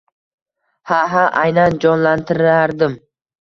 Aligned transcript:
Ha-ha, 0.91 1.25
aynan 1.41 1.77
jonlantirardim 1.85 2.99